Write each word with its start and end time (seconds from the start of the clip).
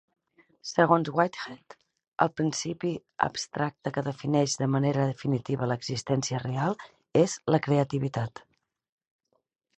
Segons 0.67 1.09
Whitehead, 1.17 1.75
el 2.25 2.31
principi 2.39 2.93
abstracte 3.27 3.91
que 3.99 4.03
defineix 4.09 4.57
de 4.63 4.69
manera 4.77 5.05
definitiva 5.11 5.69
l'existència 5.75 6.41
real 6.47 6.75
és 7.23 7.39
la 7.57 7.63
creativitat. 7.71 8.45